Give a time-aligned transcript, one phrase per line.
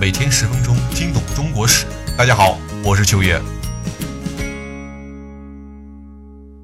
[0.00, 1.84] 每天十分钟，听懂中国史。
[2.16, 3.38] 大家好，我是秋叶。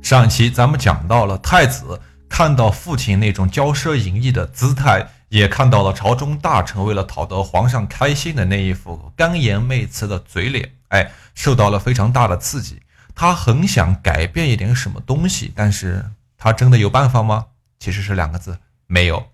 [0.00, 12.80] 上期咱们讲到了太子看到父亲那种骄奢淫逸的姿态，也看到了朝中大臣为了讨得皇上开心的那一副甘颜媚辞的嘴脸，哎，受到了非常大的刺激。
[13.14, 16.02] 他很想改变一点什么东西，但是
[16.38, 17.44] 他真的有办法吗？
[17.78, 19.26] 其实是两个字，没有。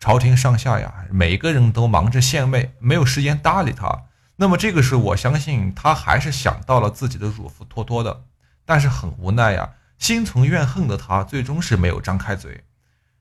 [0.00, 4.04] 朝廷上下呀，每个人都忙着献媚，没有时间搭理他。
[4.36, 8.22] 那么这个时候，我相信他还是想到了自己的乳父托托的，
[8.64, 12.62] 但是很无奈呀，心存怨恨的他最终是没有张开嘴。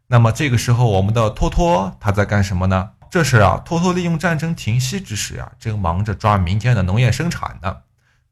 [0.06, 2.92] 那么这个时候，我们的托托他在干什么呢？
[3.10, 7.78] 这时啊，托托利用战争停息之时啊，正忙着抓民间的农业生产呢。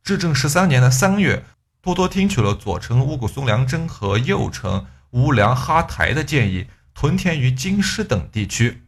[0.04, 1.44] 至正十三年的三月，
[1.82, 6.68] 托托听取了左丞乌古松良真和右丞乌良哈台的建议。
[6.96, 8.82] 屯田于京师等地区，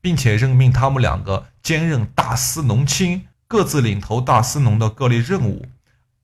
[0.00, 5.66] 并且任命他们两个兼任大司农卿，各自领头大司农的各类任务。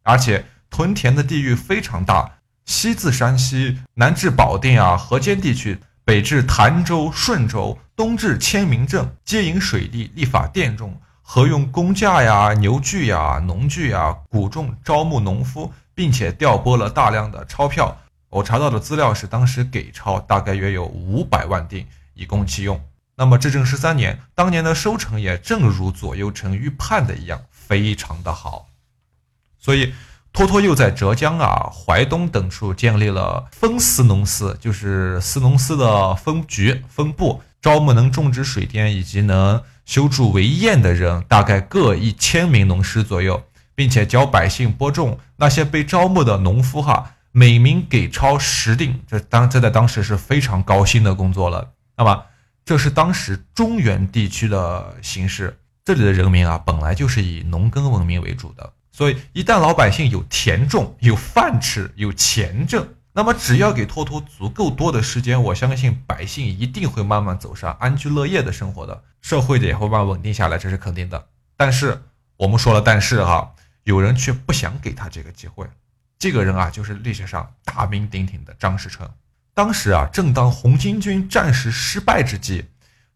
[0.04, 18.00] 而且屯田的地域非常大，西自山西，南至保定啊、河间地区，北至潭州、顺州，东至千明镇，接引水利、立法佃种，合用工价呀、牛具呀、农具呀，谷种、招募农夫，并且调拨了大量的钞票。
[18.34, 22.82] 我查到的资料是，当时给钞大概约有五百万锭，以供其用。
[23.14, 28.66] 那么至正十三年，当年的收成也正如左右丞预判的一样，非常的好。
[29.60, 29.94] 所以，
[30.32, 43.44] 托托又在浙江啊、淮东等处建立了分司农司，就是司农司的分局分部，招募能种植水田以及能修筑围堰的人，大概各一千名农师左右，
[43.76, 45.20] 并且教百姓播种。
[45.36, 47.12] 那些被招募的农夫哈。
[47.36, 51.72] 每名给超十锭，这当这在当时是非常高薪的工作了。
[51.96, 52.26] 那么，
[52.64, 55.58] 这是当时中原地区的形势。
[55.84, 71.26] 这里的人民啊，本来就是以农耕文明为主的，所以一旦老百姓有田种、有饭吃、有钱挣，那么只要给托托足够多的时间，我相信百姓一定会慢慢走上安居乐业的生活的，社会的也会慢慢稳定下来，这是肯定的。
[71.56, 72.00] 但是
[72.36, 75.66] 我们说了，但是哈，有人却不想给他这个机会。
[76.18, 79.08] 这个人啊，就是历史上大名鼎鼎的张士诚。
[79.52, 82.64] 当时啊，正当红巾军战事失败之际，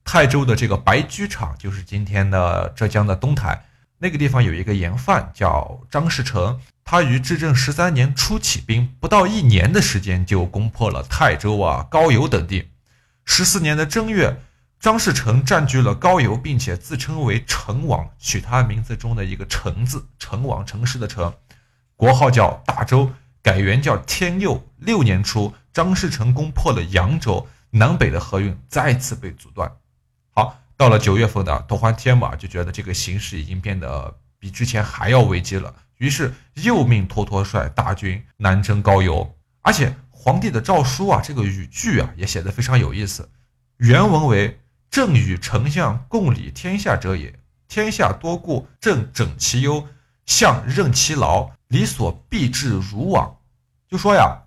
[0.04, 3.64] 泰州的这个白驹场，就是今天的浙江的东台
[3.98, 6.60] 那个地方，有一个盐贩叫张士诚。
[6.84, 12.70] 他于至正十三年初起兵，不到一年的时间就攻破了泰州啊、高邮等地。
[13.26, 14.40] 十四年的正月，
[14.80, 21.34] 张士诚占据了高邮，并且自称为成王，取他名字中的一个“成”字，成王城市的“城”。
[21.98, 23.10] 国号叫大周，
[23.42, 24.64] 改元叫天佑。
[24.76, 29.68] 六年初，张士诚攻破了扬州，南北的河运再次被阻断。
[30.30, 39.34] 好，到了九月份的，托欢天马就觉得这个形势已经变得比之前还要危机了，于是又命托托率大军南征高邮。
[39.62, 43.28] 而且皇帝的诏书啊，这个语句啊也写得非常有意思。
[43.78, 49.88] 原文为：“朕与丞相共理天下者也，天下多故，朕整其忧，
[50.26, 53.36] 相任其劳。”理所必至如往，
[53.88, 54.38] 就说呀，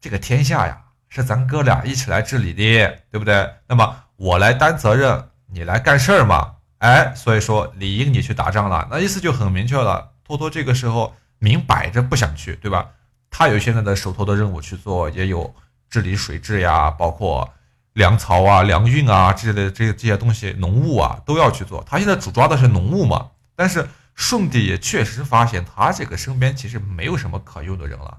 [0.00, 3.48] 这个天下呀是咱哥俩一起来治理的，对不对？
[3.68, 6.54] 那么我来担责任，你来干事儿嘛。
[6.78, 10.10] 哎，所以说理应你去打仗了，那意思就很明确了。
[10.24, 12.88] 托托这个时候明摆着不想去，对吧？
[13.30, 15.54] 他有现在的手头的任务去做，也有
[15.88, 17.48] 治理水质呀，包括
[17.92, 21.84] 粮草啊、粮运啊这类这这些东西，农务啊都要去做。
[21.88, 23.88] 他现在主抓的是农务嘛，但是。
[24.16, 28.18] 舜帝也确实发现他这个身边其实没有什么可用的人了，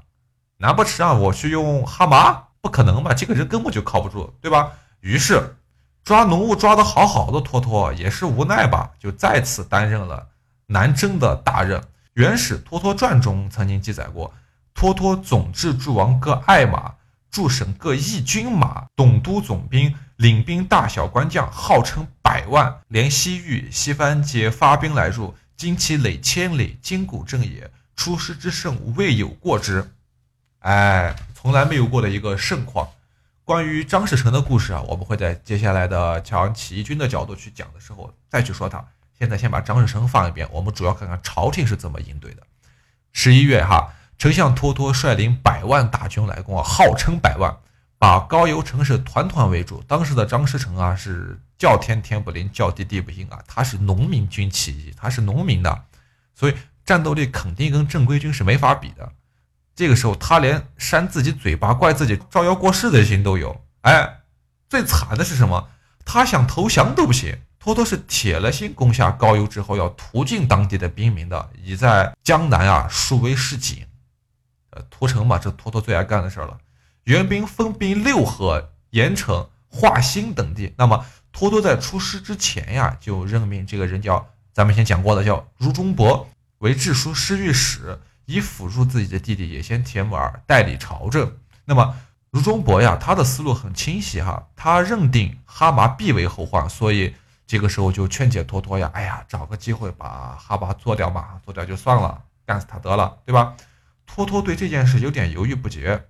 [0.57, 2.43] 难不成让我去用哈麻？
[2.61, 4.71] 不可能吧，这个人根本就靠不住，对吧？
[4.99, 5.55] 于是
[6.03, 10.27] 抓农务抓得好好的托托也是无奈吧，就再次担任了
[10.67, 11.79] 南征的大任。
[12.13, 14.33] 《元始托托传》中曾经记载过，
[14.73, 16.93] 托托总制诸王各爱马，
[17.31, 25.33] 驻省各义军马，董督总兵，领兵大小官将，号称百万，连西域、西番皆发兵来入。
[25.57, 27.69] 今其累千里，筋骨正也。
[27.95, 29.91] 出师之胜，未有过之。
[30.59, 32.87] 哎，从来没有过的一个盛况。
[33.43, 38.85] 关于张士诚的故事啊，我们会在接下来的讲起义军的角度去讲的时候再去说他。
[39.17, 42.43] 现在先把张士诚放一边，我们主要看看朝廷是怎么应对的。
[43.11, 47.57] 十一月哈，丞相托托率领百万大军来攻啊，号称百万。
[47.99, 49.83] 把高邮城市团团围住。
[49.87, 53.39] 当时的张士诚啊，是叫天天不灵，叫地地不应啊。
[53.47, 55.85] 他是农民军起义，他是农民的，
[56.35, 56.53] 所以
[56.85, 59.11] 战斗力肯定跟正规军是没法比的。
[59.75, 63.59] 这个时候，他连扇自己嘴巴、怪自己招摇过市的心都有。
[63.81, 64.21] 哎，
[64.69, 65.69] 最惨的是什么？
[66.05, 67.37] 他想投降都不行。
[67.59, 73.85] 托托是铁了心攻下高邮之后，要屠尽当地的兵民的，以在江南啊树威示警。
[74.69, 76.57] 呃，屠城嘛，这托托最爱干的事了。
[77.07, 80.73] 援兵分兵六合、盐城、华兴等地。
[80.77, 86.27] 那么托托在出师之前呀，就任命这个人叫咱们先讲过的叫如中伯
[86.57, 91.37] 为治书侍御史，以辅助自己的弟弟也先铁木儿代理朝政。
[91.63, 91.95] 那么
[92.29, 97.15] 如中伯呀，他的思路很清晰哈，他认定哈麻必为后患，所以
[97.45, 103.55] 这个时候就劝解托托呀，哎呀，找个机会把哈麻做掉嘛，做掉就算了，干死他得了，对吧？
[104.05, 106.05] 托托对这件事有点犹豫不决。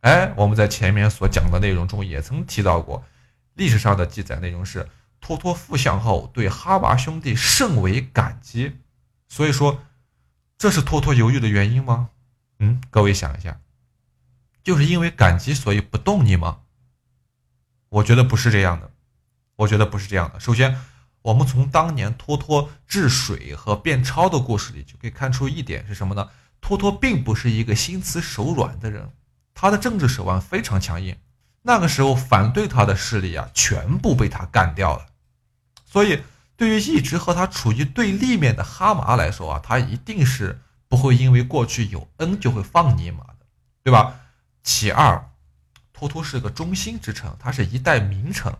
[0.00, 3.04] 哎，我们在前面所讲的内容中也曾提到过，
[3.54, 4.88] 历史上的记载内容是
[5.20, 8.78] 托托复相后对哈巴兄弟甚为感激，
[9.28, 9.82] 所以说
[10.56, 12.08] 这是托托犹豫的原因吗？
[12.58, 13.60] 嗯，各位想一下，
[14.62, 16.60] 就是因为感激所以不动你吗？
[17.90, 18.90] 我觉得不是这样的，
[19.56, 20.40] 我觉得不是这样的。
[20.40, 20.78] 首先，
[21.20, 26.30] 我们从当年托托治水和变钞的故事里就可以看出一点是什么呢？
[26.62, 29.10] 托托并不是一个心慈手软的人。
[29.60, 31.14] 他的政治手腕非常强硬，
[31.60, 35.08] 那个时候反对他的势力啊，全部被他干掉了。
[35.84, 36.22] 所以，
[36.56, 43.36] 对于一直和他处于对立面的哈麻来说啊，他一定是不会因为过去有恩就会放你一马的，
[43.84, 44.14] 对吧？
[44.62, 45.28] 其二，
[45.92, 48.50] 托托是个忠心之臣，他是一代名臣，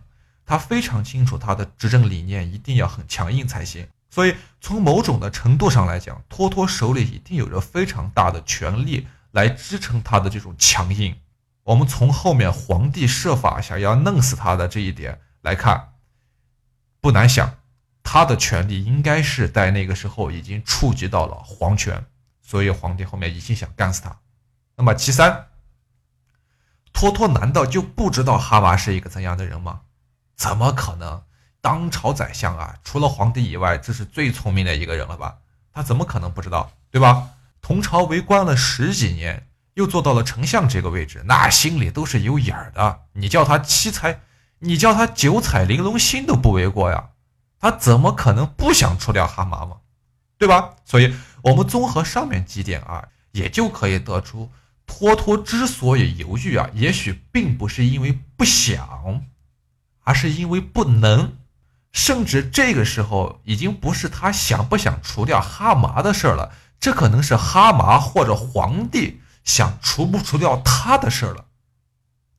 [0.45, 3.87] 他非常清楚他的执政理念一定要很强硬才行。
[4.11, 9.07] 所以，从某种的程度上来讲，托托手里一定有着非常大的权力。
[9.31, 11.19] 来支撑他的这种强硬，
[11.63, 15.93] 我们从后面皇帝设法想要弄死他的这一点来看，
[16.99, 17.55] 不难想，
[18.03, 22.05] 他的权力应该是在那个时候已经触及到了皇权，
[22.41, 24.17] 所以皇帝后面一心想干死他。
[24.75, 25.47] 那么其三，
[26.91, 29.81] 托托难道就不知道哈娃是一个怎样的人吗？
[30.35, 31.23] 怎么可能？
[31.61, 35.37] 当朝宰相啊，除了皇帝以外，这是最聪明的一个人了吧？
[35.71, 36.71] 他怎么可能不知道？
[36.89, 37.29] 对吧？
[37.61, 43.01] 同朝为官了十几年，又做到了丞相这个位置，那心里都是有眼儿的。
[43.13, 44.21] 你叫他七彩，
[44.59, 47.09] 你叫他九彩玲珑心都不为过呀。
[47.59, 49.77] 他怎么可能不想除掉哈麻嘛？
[50.37, 50.71] 对吧？
[50.83, 51.13] 所以，
[51.43, 54.51] 我们综合上面几点啊，也就可以得出，
[54.87, 59.23] 托托之所以犹豫啊，也许并不是因为不想，
[60.03, 61.37] 而是因为不能。
[61.91, 66.51] 甚至这个时候，已经不是他想不想除掉哈麻的事儿了。
[66.81, 71.45] 这可能是哈麻或者皇帝想除不除掉他的事儿了，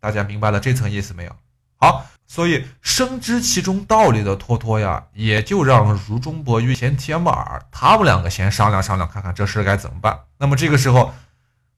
[0.00, 1.36] 大家明白了这层意思没有？
[1.76, 10.18] 好，所以深知其中道理的托托呀，也就让如中伯与前铁木儿他们两个先商量商量，看看这事该怎么办。
[10.38, 11.14] 那么这个时候，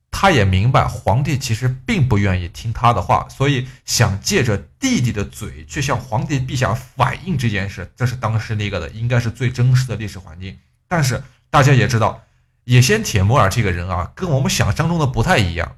[0.09, 7.91] 他也明白皇帝其实并不愿意听他的话，所以想借着弟弟的嘴去向皇帝陛下反映这件事。
[7.95, 10.57] 这是当时那个的，应该是最真实的历史环境。
[10.87, 12.23] 但是大家也知道。
[12.65, 15.77] 野先铁木尔这个人啊，跟我们想象中的不太一样，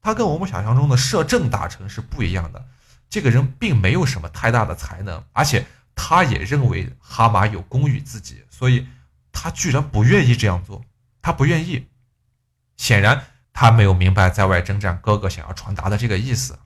[0.00, 2.66] 他跟我们想象中的摄政大臣是不一样的。
[3.08, 5.64] 这个人并没有什么太大的才能，而且
[5.94, 8.88] 他也认为哈马有功于自己，所以
[9.30, 10.84] 他居然不愿意这样做。
[11.22, 11.86] 他不愿意，
[12.76, 16.58] 显然他没有明白在外征战哥哥想要传达的这个意思。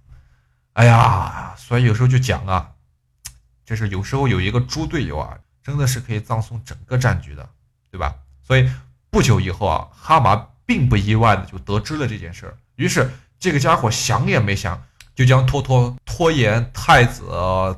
[0.72, 2.72] 哎呀，所以有时候就讲啊，
[3.66, 7.46] 就是有时候有一个猪队友啊，真的是可以葬送整个战局的，
[7.90, 8.16] 对吧？
[8.42, 8.66] 所以。
[9.10, 13.10] 不久以后啊，哈麻并不意外的就得知了这件事儿，于是
[13.40, 14.82] 这个家伙想也没想，
[15.14, 17.22] 就将拖拖拖延太子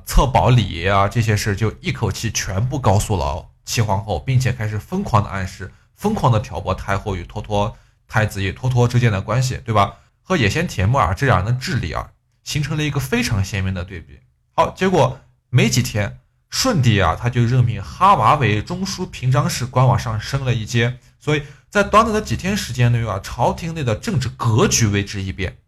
[0.05, 7.77] 册宝礼啊这些事，就一口气全部告诉了齐皇后，并且开始疯狂的暗示、疯狂的挑拨太后与拖拖
[8.09, 9.95] 太子与拖拖之间的关系，对吧？
[10.23, 12.11] 和野先铁木儿这样的智力啊，
[12.43, 14.19] 形成了一个非常鲜明的对比。
[14.57, 16.19] 好，结果没几天。
[16.49, 20.99] 顺帝啊，他就任命哈麻为中书平章事，官往上升了一阶。
[21.21, 25.59] 所以在短短的几天时间内啊，朝廷内的政治格局为之一变，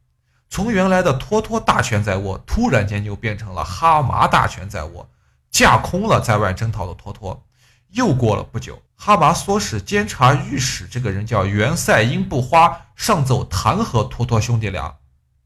[0.49, 5.09] 从原来的托托大权在握，突然间就变成了哈麻大权在握，
[5.51, 7.45] 架空了在外征讨的托托。
[7.91, 14.97] 又过了不久，哈麻唆使监察御史这个人叫袁赛因不花上奏弹劾托托兄弟俩，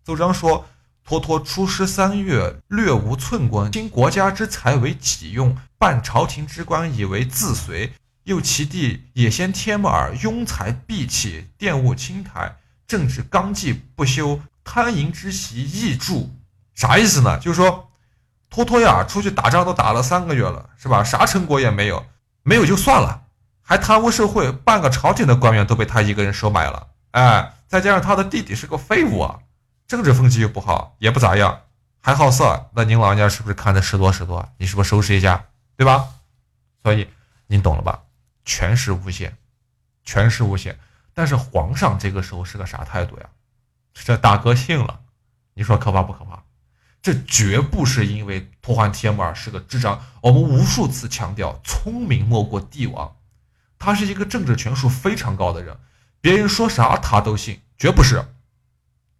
[0.05, 0.65] 奏章说。
[1.09, 7.93] 托托出师三月，略无寸光，兴国家之财为己用，办朝廷之官以为自随。
[8.27, 16.29] 又其弟也先天木耳庸才闭气，玷污清台，政治纲纪不修，贪淫之习易著。
[16.75, 17.39] 啥意思呢？
[17.39, 17.89] 就是说，
[18.51, 21.05] 托托呀，出去打仗都打了三个月了，是吧？
[21.05, 22.05] 啥成果也没有，
[22.43, 23.23] 没有就算了，
[23.63, 26.89] 还贪污受贿，半个朝廷的官员都被他一个人收买了。
[27.13, 29.39] 哎，再加上他的弟弟是个废物啊。
[29.87, 31.61] 政治风气又不好，也不咋样，
[32.01, 34.49] 还好色，那您老人家是不是看的时多时多？
[34.59, 35.45] 你是不是收拾一下，
[35.77, 36.09] 对吧？
[36.83, 37.07] 所以
[37.47, 38.01] 您懂了吧？
[38.47, 39.37] 权势无限，
[40.05, 40.79] 权势无限。
[41.13, 43.27] 但是皇上这个时候是个啥态度呀？
[43.93, 45.01] 这大哥信了，
[45.55, 46.43] 你说可怕不可怕？
[47.03, 53.17] 这绝不是因为托欢帖木儿是个智障，我们无数次强调，聪明莫过帝王，
[53.79, 55.79] 他是一个政治权术非常高的人，
[56.21, 58.23] 别人说啥他都信，绝不是，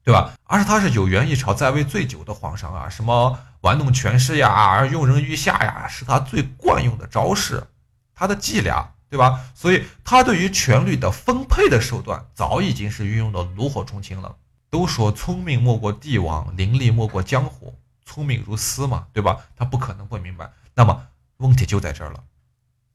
[0.05, 0.35] 对吧？
[0.45, 7.67] 而是他是有缘一朝在位最久的皇上啊，什么玩弄权势呀，用人于下呀，是他最惯用的招式，
[8.15, 8.93] 他的伎俩。
[9.09, 9.45] 对吧？
[9.55, 14.37] 所以他对于权力的分配的手段早已经是运用的炉火纯青了。
[14.69, 19.39] 都说聪明莫过帝王，伶俐莫过江湖，聪明如斯嘛，对吧？
[19.57, 20.51] 他不可能不明白。
[20.75, 22.25] 那么问题就在这儿了，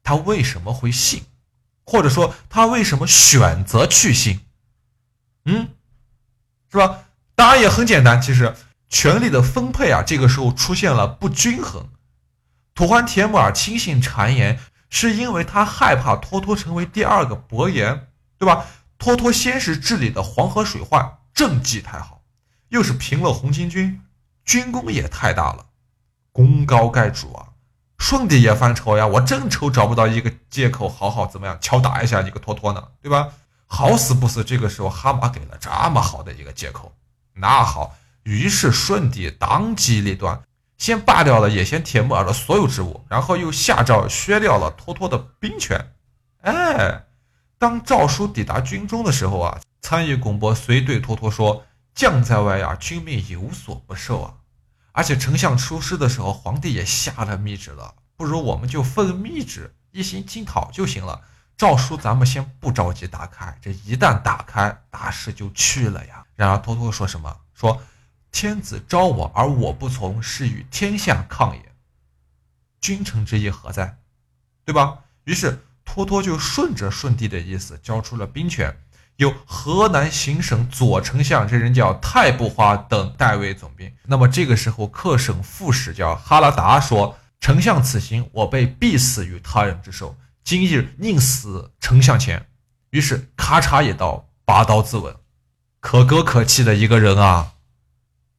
[0.04, 1.24] 他为什么会信，
[1.86, 4.42] 或者说他为什么选择去信？
[5.46, 5.70] 嗯，
[6.70, 7.06] 是吧？
[7.36, 8.54] 答案也很简单，其实
[8.90, 11.90] 权力的分配啊，这个时候出现了不均衡。
[12.76, 14.60] 土欢铁木儿轻信谗言。
[14.92, 18.66] 是因为他害怕托托成为第二个伯颜，对吧？
[19.00, 22.22] 托托先是治理的黄河水患，政绩太好，
[22.70, 24.00] 又是平了红巾军，
[24.46, 25.66] 军功也太大了，
[26.32, 27.48] 功高盖主啊！
[27.98, 33.30] 舜帝也犯愁呀，我正愁找不到一个借口，好好怎么样敲打一下你个托托呢，对吧？
[33.66, 36.94] 好死不死，这个时候哈马给了这么好的一个借口，
[37.34, 40.44] 那好，于是舜帝当机立断。
[40.82, 45.94] 先罢掉了野先铁木儿的所有职务，然后又下诏削掉了托托的兵权。
[46.42, 47.04] 哎，
[47.60, 54.34] 当诏书抵达军中的时候啊，参议拱伯随对托托说：“将在外啊，君命有所不受啊。
[54.92, 61.22] 而且丞相出师的时候，皇帝也下了密旨了，不如我们就奉密旨，一心进讨就行了。
[61.56, 67.38] 诏书咱们先不着急打开，这一旦打开，大事就去了呀。”然而托托说什么？
[67.54, 67.80] 说。
[68.32, 71.62] 天子召我而我不从，是与天下抗也。
[72.80, 73.98] 君臣之义何在？
[74.66, 75.00] 对吧？
[75.26, 78.76] 于是托托就顺着舜帝的意思交出了兵权，
[79.18, 83.94] 由河南行省左丞相这人叫太不花等代为总兵。
[84.06, 92.48] 那么这个时候，客省副使叫哈拉达说：“丞相此行，我辈必死于他人之手，今日宁死丞相前。”
[92.92, 95.18] 于是咔嚓一刀，拔刀自刎。
[95.80, 97.54] 可歌可泣的一个人啊！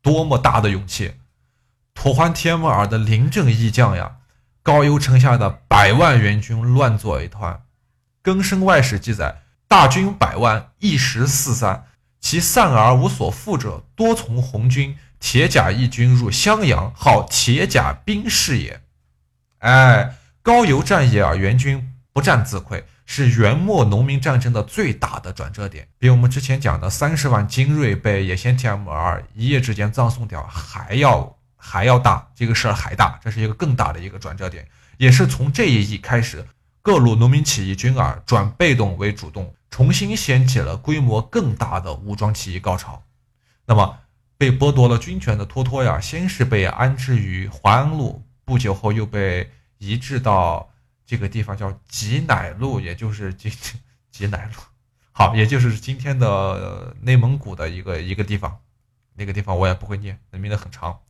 [0.03, 1.15] 多么大的勇气！
[1.95, 4.17] 托欢帖木儿的临阵义将呀，
[4.63, 7.63] 高邮城下的百万援军乱作一团。
[8.21, 11.87] 更生外史记载，大军百万，一时四散，
[12.21, 18.83] 其散而无所附者，多从红军铁甲义军入襄阳，号铁甲兵士也。
[19.59, 22.83] 哎，高邮战役啊，援军不战自溃。
[23.15, 34.67] 是元末农民战争的最大的转折点，比我们之前讲的三十万精锐被野先 TMR 一夜之间葬送掉还要还要大，这个事儿还大，这是一个更大的一个转折点，
[34.97, 36.47] 也是从这一役开始，
[36.81, 43.03] 各路农民起义军啊转被动为主动，重新掀起了规模更大的武装起义高潮。
[43.67, 43.99] 那么
[44.39, 50.71] 被剥夺了军权的托托呀，先是被安置于淮安路，不久后又被移至到。
[51.13, 53.53] 这个地方叫吉乃路，也就是今
[54.11, 54.63] 吉乃路，
[55.13, 58.57] 好，也就是今天的内蒙古的一个一个地方。
[59.13, 61.01] 那个地方我也不会念，那名字很长。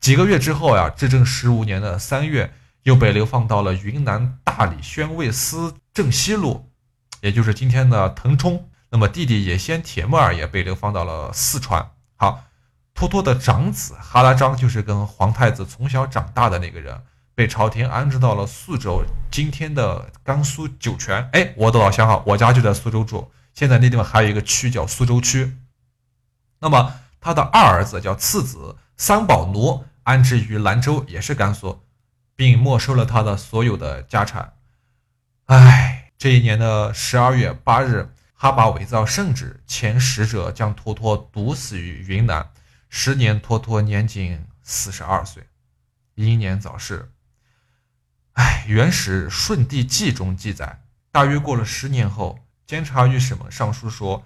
[0.00, 2.52] 几个月之后呀，至正十五年的三月，
[2.82, 6.68] 又被流放到了云南大理宣慰司正西路，
[7.20, 8.68] 也就是今天的腾冲。
[8.90, 11.88] 那么弟弟也先铁木儿也被流放到了四川。
[12.16, 12.42] 好，
[12.94, 17.00] 托托的长子哈拉章就是跟皇太子从小长大的那个人。
[17.34, 21.28] 被朝廷安置到了宿州，今天的甘肃酒泉。
[21.32, 23.30] 哎，我的老乡哈，我家就在苏州住。
[23.54, 25.56] 现在那地方还有一个区叫苏州区。
[26.60, 31.82] 那么他的二儿子叫次子三宝奴，安置于兰州，也是甘肃，
[32.36, 34.54] 并没收了他的所有的家产。
[35.46, 42.50] 哎，这一年的十二月八日，哈巴伪造圣旨，遣使者将托托毒死于云南。
[42.88, 45.42] 时年托托年仅四十二岁，
[46.14, 47.10] 英年早逝。
[48.34, 54.24] 哎，《原始顺帝纪》中记载，大约过了十年后，监察御史们上书说，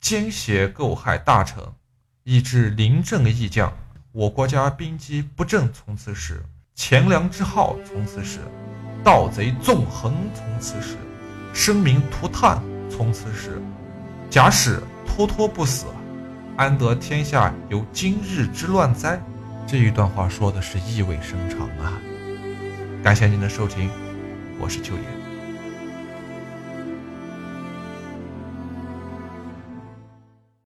[0.00, 1.64] 奸邪构害大臣，
[2.24, 3.72] 以致临阵义将，
[4.12, 6.42] 我国家兵机不振，从此始；
[6.74, 8.40] 钱粮之耗，从此始；
[9.02, 10.96] 盗贼纵横，从此始；
[11.54, 13.58] 生民涂炭，从此始。
[14.28, 15.86] 假使脱脱不死，
[16.58, 19.18] 安得天下有今日之乱哉？
[19.66, 21.92] 这一段话说的是意味深长啊。
[23.02, 23.90] 感谢您的收听，
[24.60, 25.21] 我是秋野。